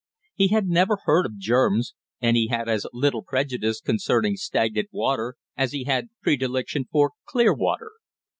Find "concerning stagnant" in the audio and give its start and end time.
3.79-4.89